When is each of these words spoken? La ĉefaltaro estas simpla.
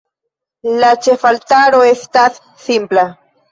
La 0.83 0.89
ĉefaltaro 1.09 1.83
estas 1.91 2.43
simpla. 2.67 3.07